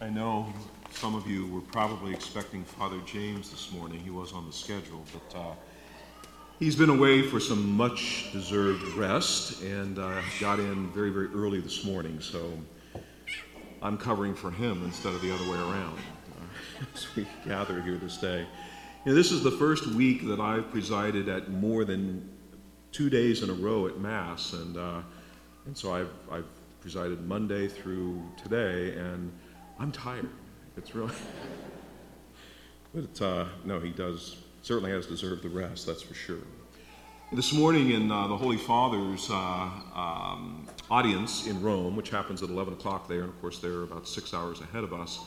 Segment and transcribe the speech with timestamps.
[0.00, 0.46] I know
[0.92, 3.98] some of you were probably expecting Father James this morning.
[3.98, 5.54] He was on the schedule, but uh,
[6.60, 11.60] he's been away for some much deserved rest and uh, got in very, very early
[11.60, 12.20] this morning.
[12.20, 12.52] So
[13.82, 17.96] I'm covering for him instead of the other way around uh, as we gather here
[17.96, 18.46] this day.
[19.04, 22.28] You know, this is the first week that I've presided at more than
[22.92, 25.00] two days in a row at Mass, and, uh,
[25.66, 26.46] and so I've, I've
[26.80, 29.32] presided Monday through today, and
[29.78, 30.28] I'm tired.
[30.76, 31.12] It's really.
[32.94, 35.86] but uh, no, he does certainly has deserved the rest.
[35.86, 36.42] That's for sure.
[37.32, 39.34] This morning in uh, the Holy Father's uh,
[39.94, 44.08] um, audience in Rome, which happens at 11 o'clock there, and of course they're about
[44.08, 45.20] six hours ahead of us,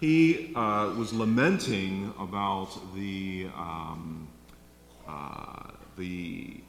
[0.00, 4.28] he uh, was lamenting about the um,
[5.08, 6.60] uh, the.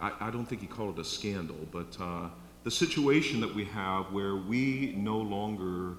[0.00, 2.28] I, I, don't think he called it a scandal, but uh,
[2.64, 5.96] the situation that we have where we no longer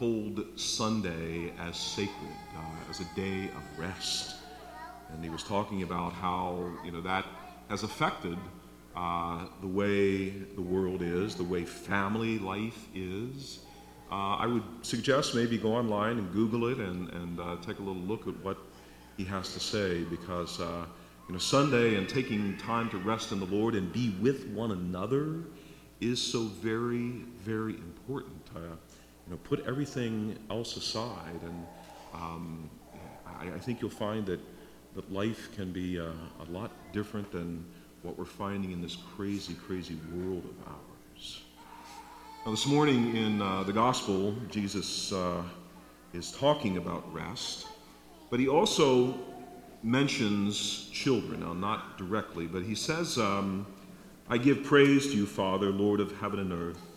[0.00, 4.36] hold Sunday as sacred, uh, as a day of rest.
[5.12, 7.26] And he was talking about how, you know, that
[7.68, 8.38] has affected
[8.96, 13.60] uh, the way the world is, the way family life is.
[14.10, 17.82] Uh, I would suggest maybe go online and Google it and, and uh, take a
[17.82, 18.56] little look at what
[19.18, 20.86] he has to say because, uh,
[21.28, 24.70] you know, Sunday and taking time to rest in the Lord and be with one
[24.70, 25.42] another
[26.00, 28.48] is so very, very important.
[29.30, 31.66] Know, put everything else aside, and
[32.14, 32.68] um,
[33.24, 34.40] I, I, think you'll find that,
[34.96, 36.06] that life can be uh,
[36.40, 37.64] a lot different than
[38.02, 41.42] what we're finding in this crazy, crazy world of ours.
[42.44, 45.44] Now, this morning in uh, the Gospel, Jesus uh,
[46.12, 47.68] is talking about rest,
[48.30, 49.16] but he also
[49.84, 51.38] mentions children.
[51.38, 53.64] Now, not directly, but he says, um,
[54.28, 56.89] I give praise to you, Father, Lord of heaven and earth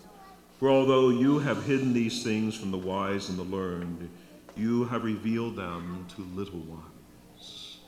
[0.63, 4.09] for although you have hidden these things from the wise and the learned,
[4.55, 7.79] you have revealed them to little ones.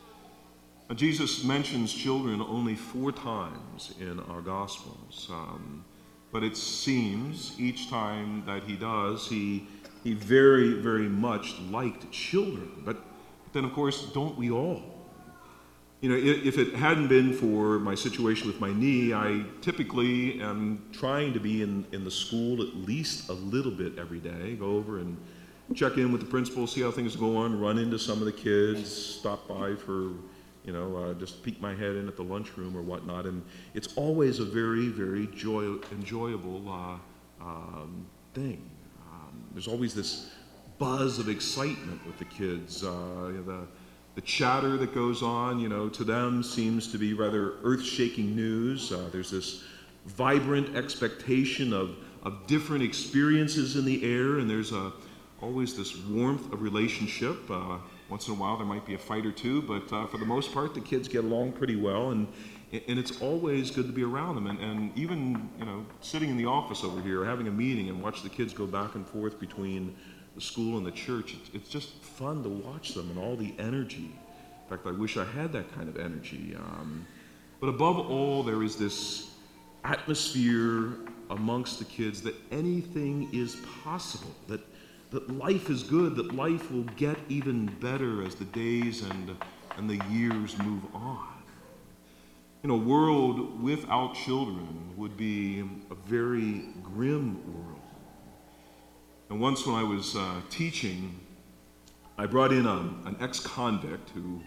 [0.89, 5.85] Now, Jesus mentions children only four times in our Gospels, um,
[6.33, 9.69] but it seems each time that he does, he,
[10.03, 12.83] he very, very much liked children.
[12.83, 12.97] But
[13.53, 14.94] then, of course, don't we all?
[16.05, 20.85] You know, if it hadn't been for my situation with my knee, I typically am
[20.91, 24.53] trying to be in, in the school at least a little bit every day.
[24.53, 25.17] Go over and
[25.73, 28.31] check in with the principal, see how things go on, run into some of the
[28.31, 30.11] kids, stop by for,
[30.63, 33.25] you know, uh, just peek my head in at the lunchroom or whatnot.
[33.25, 33.43] And
[33.73, 38.05] it's always a very, very joy, enjoyable uh, um,
[38.35, 38.61] thing.
[39.11, 40.29] Um, there's always this
[40.77, 42.83] buzz of excitement with the kids.
[42.83, 42.89] Uh,
[43.29, 43.67] you know, the,
[44.15, 48.33] the chatter that goes on, you know, to them seems to be rather earth shaking
[48.35, 48.91] news.
[48.91, 49.63] Uh, there's this
[50.05, 54.93] vibrant expectation of, of different experiences in the air, and there's a,
[55.41, 57.37] always this warmth of relationship.
[57.51, 57.77] Uh,
[58.09, 60.25] once in a while, there might be a fight or two, but uh, for the
[60.25, 62.27] most part, the kids get along pretty well, and,
[62.71, 64.47] and it's always good to be around them.
[64.47, 68.01] And, and even, you know, sitting in the office over here, having a meeting and
[68.01, 69.93] watch the kids go back and forth between
[70.35, 74.11] the school and the church, it's just fun to watch them and all the energy.
[74.63, 76.55] In fact, I wish I had that kind of energy.
[76.55, 77.05] Um,
[77.59, 79.31] but above all, there is this
[79.83, 80.93] atmosphere
[81.29, 84.61] amongst the kids that anything is possible, that,
[85.11, 89.35] that life is good, that life will get even better as the days and,
[89.77, 91.27] and the years move on.
[92.63, 97.84] In a world without children would be a very grim world.
[99.29, 101.19] And once when I was uh, teaching,
[102.17, 104.41] I brought in a, an ex convict who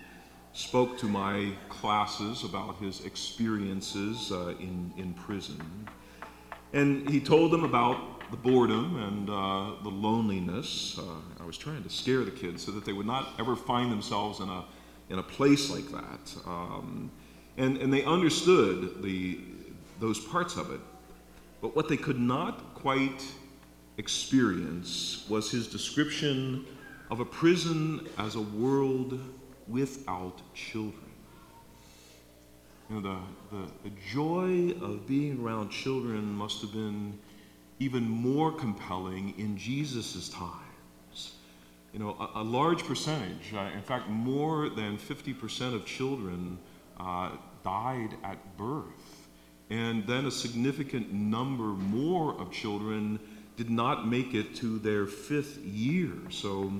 [0.52, 5.60] spoke to my classes about his experiences uh, in, in prison.
[6.72, 10.98] And he told them about the boredom and uh, the loneliness.
[10.98, 13.90] Uh, I was trying to scare the kids so that they would not ever find
[13.90, 14.64] themselves in a,
[15.10, 16.34] in a place like that.
[16.46, 17.10] Um,
[17.56, 19.40] and, and they understood the,
[19.98, 20.80] those parts of it.
[21.60, 23.24] But what they could not quite
[23.98, 26.64] experience was his description
[27.10, 29.18] of a prison as a world
[29.66, 31.04] without children.
[32.88, 37.18] You know, the, the, the joy of being around children must have been
[37.80, 41.34] even more compelling in Jesus' times.
[41.92, 46.58] You know, a, a large percentage, uh, in fact, more than 50% of children
[46.98, 47.30] uh,
[47.64, 49.28] died at birth.
[49.70, 53.18] And then a significant number more of children
[53.58, 56.12] did not make it to their fifth year.
[56.30, 56.72] So,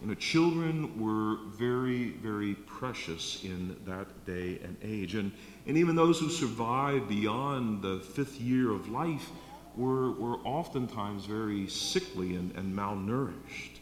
[0.00, 5.14] you know, children were very, very precious in that day and age.
[5.14, 5.32] And,
[5.66, 9.30] and even those who survived beyond the fifth year of life
[9.74, 13.78] were, were oftentimes very sickly and, and malnourished.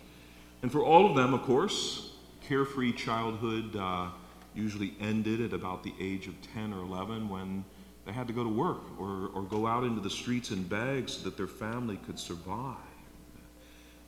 [0.63, 2.13] And for all of them, of course,
[2.49, 4.07] carefree childhood uh,
[4.55, 7.65] usually ended at about the age of 10 or 11 when
[8.07, 11.15] they had to go to work or, or go out into the streets in bags
[11.15, 12.77] so that their family could survive.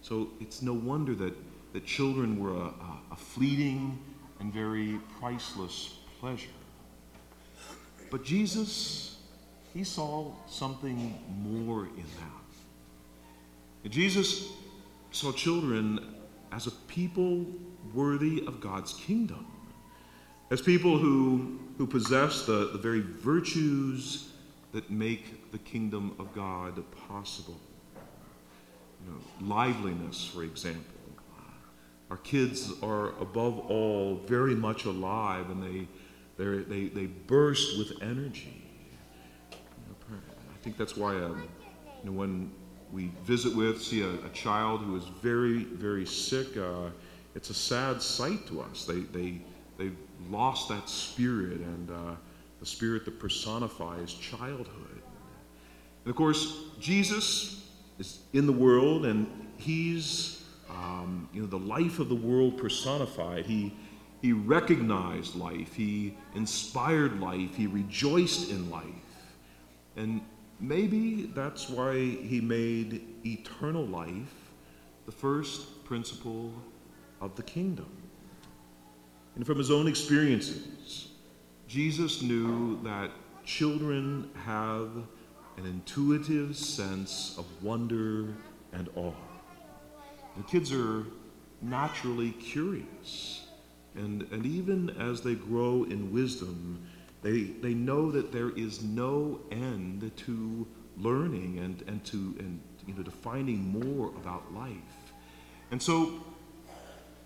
[0.02, 1.34] So it's no wonder that,
[1.72, 2.72] that children were a,
[3.10, 3.98] a fleeting
[4.38, 6.48] and very priceless pleasure.
[8.10, 9.18] But Jesus,
[9.74, 13.90] he saw something more in that.
[13.90, 14.52] Jesus
[15.10, 16.14] saw children
[16.52, 17.46] as a people
[17.94, 19.46] worthy of God's kingdom,
[20.50, 24.30] as people who, who possess the, the very virtues
[24.72, 27.58] that make the kingdom of God possible.
[29.04, 30.94] You know, liveliness, for example.
[32.10, 35.86] Our kids are, above all, very much alive and they,
[36.38, 38.64] they, they burst with energy.
[39.52, 39.56] You
[40.10, 41.46] know, I think that's why um,
[42.02, 42.50] you know, when
[42.92, 46.88] we visit with, see a, a, child who is very, very sick, uh,
[47.34, 48.86] it's a sad sight to us.
[48.86, 49.40] They, they,
[49.78, 49.96] they've
[50.28, 52.14] lost that spirit and uh,
[52.60, 55.02] the spirit that personifies childhood.
[56.04, 59.26] And of course, Jesus is in the world and
[59.56, 63.46] he's um, you know, the life of the world personified.
[63.46, 63.72] He,
[64.20, 68.84] he recognized life, he inspired life, he rejoiced in life.
[69.96, 70.20] And
[70.60, 74.34] maybe that's why he made eternal life
[75.06, 76.52] the first principle
[77.20, 77.97] of the kingdom.
[79.38, 81.10] And from his own experiences,
[81.68, 83.12] Jesus knew that
[83.44, 84.90] children have
[85.56, 88.34] an intuitive sense of wonder
[88.72, 89.12] and awe.
[90.36, 91.04] The kids are
[91.62, 93.46] naturally curious.
[93.94, 96.84] And, and even as they grow in wisdom,
[97.22, 102.94] they, they know that there is no end to learning and, and to and, you
[102.94, 105.12] know, to finding more about life.
[105.70, 106.24] And so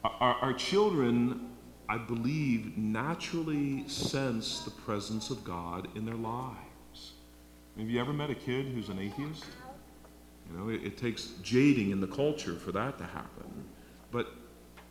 [0.05, 1.49] our, our children,
[1.89, 7.13] I believe, naturally sense the presence of God in their lives.
[7.79, 9.45] Have you ever met a kid who's an atheist?
[10.51, 13.65] You know, it, it takes jading in the culture for that to happen.
[14.11, 14.29] But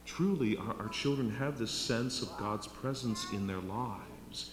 [0.05, 4.51] truly, our, our children have this sense of God's presence in their lives.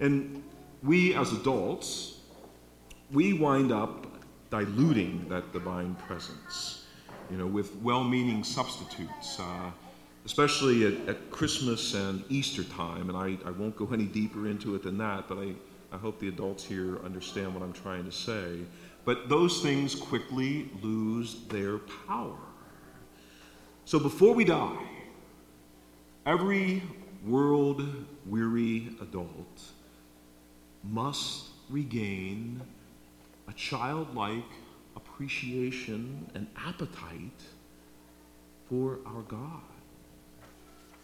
[0.00, 0.42] And
[0.82, 2.20] we as adults,
[3.10, 4.06] we wind up
[4.50, 6.86] diluting that divine presence,
[7.30, 9.38] you know, with well meaning substitutes.
[9.38, 9.70] Uh,
[10.24, 14.74] especially at, at, Christmas and Easter time, and I, I won't go any deeper into
[14.74, 15.54] it than that, but I,
[15.92, 18.58] I hope the adults here understand what I'm trying to say.
[19.04, 22.36] But those things quickly lose their power.
[23.84, 24.78] So before we die,
[26.26, 26.82] every
[27.24, 27.82] world
[28.26, 29.62] weary adult
[30.84, 32.60] must regain
[33.48, 34.44] a childlike
[34.96, 37.42] appreciation and appetite
[38.68, 39.62] for our God.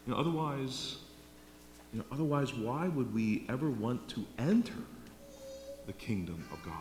[0.06, 0.99] You know, otherwise,
[1.93, 4.85] you know, otherwise, why would we ever want to enter
[5.87, 6.75] the kingdom of God?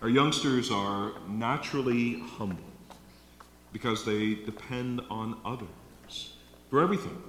[0.00, 2.62] Our youngsters are naturally humble
[3.72, 6.36] because they depend on others
[6.70, 7.20] for everything,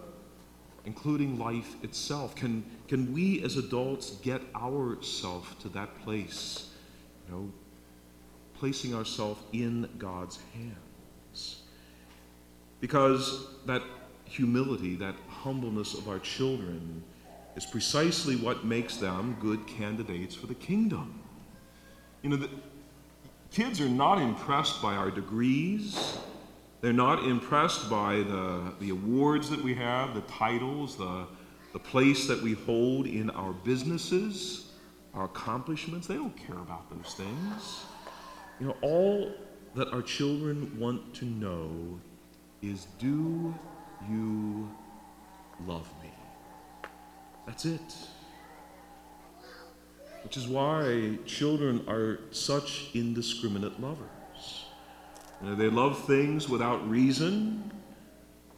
[0.85, 2.35] including life itself.
[2.35, 6.69] Can, can we as adults get ourselves to that place,
[7.27, 7.51] you know,
[8.57, 11.61] placing ourselves in God's hands?
[12.79, 13.81] Because that
[14.29, 17.03] humility, that humbleness of our children,
[17.55, 21.21] is precisely what makes them good candidates for the kingdom.
[22.21, 22.49] You know, the,
[23.51, 26.17] kids are not impressed by our degrees.
[26.81, 31.25] They're not impressed by the, the awards that we have, the titles, the,
[31.73, 34.71] the place that we hold in our businesses,
[35.13, 36.07] our accomplishments.
[36.07, 37.85] They don't care about those things.
[38.59, 39.31] You know, all
[39.75, 41.99] that our children want to know
[42.61, 43.53] is do
[44.07, 44.69] you
[45.65, 46.11] love me?
[47.45, 47.95] That's it.
[50.23, 54.65] Which is why children are such indiscriminate lovers.
[55.41, 57.71] You know, they love things without reason,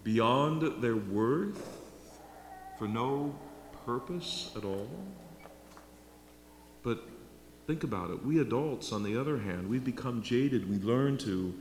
[0.03, 1.79] beyond their worth,
[2.77, 3.35] for no
[3.85, 4.89] purpose at all.
[6.83, 7.03] But
[7.67, 8.25] think about it.
[8.25, 10.69] We adults, on the other hand, we've become jaded.
[10.69, 11.53] We learn to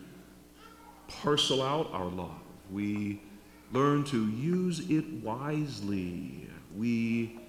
[1.08, 2.40] parcel out our love.
[2.70, 3.20] We
[3.72, 6.48] learn to use it wisely.
[6.76, 7.40] We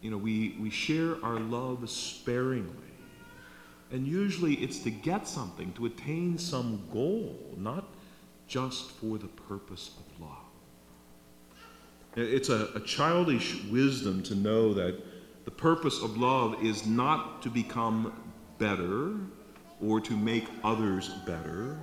[0.00, 2.74] you know, we, we share our love sparingly.
[3.92, 7.84] And usually it's to get something, to attain some goal, not
[8.46, 10.36] just for the purpose of love.
[12.16, 15.00] It's a, a childish wisdom to know that
[15.44, 18.12] the purpose of love is not to become
[18.58, 19.14] better
[19.82, 21.78] or to make others better.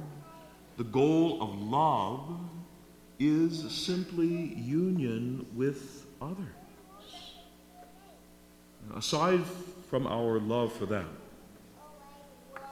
[0.77, 2.39] The goal of love
[3.19, 6.37] is simply union with others.
[8.95, 9.41] Aside
[9.89, 11.09] from our love for them,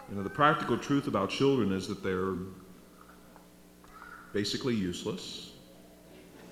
[0.10, 2.36] you know, the practical truth about children is that they're
[4.34, 5.52] basically useless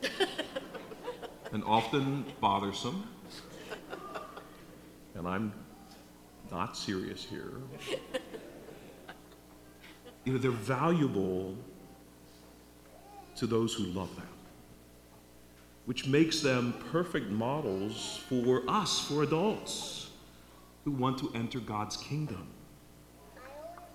[1.51, 3.07] and often bothersome.
[5.15, 5.53] And I'm
[6.51, 7.53] not serious here.
[10.25, 11.55] You know, they're valuable
[13.35, 14.27] to those who love them,
[15.85, 20.09] which makes them perfect models for us, for adults
[20.85, 22.47] who want to enter God's kingdom.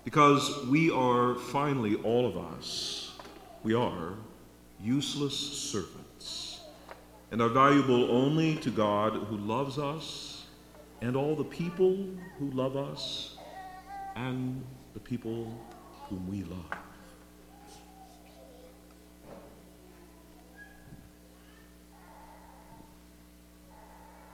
[0.03, 3.17] Because we are finally, all of us,
[3.63, 4.13] we are
[4.81, 6.61] useless servants
[7.31, 10.45] and are valuable only to God who loves us
[11.01, 13.37] and all the people who love us
[14.15, 15.53] and the people
[16.09, 16.88] whom we love.